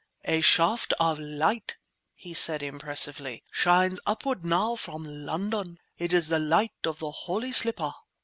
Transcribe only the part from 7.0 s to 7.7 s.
holy